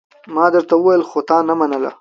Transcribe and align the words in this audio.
ما 0.35 0.45
درته 0.53 0.73
وويل 0.77 1.01
خو 1.09 1.19
تا 1.27 1.37
نه 1.47 1.53
منله! 1.59 1.89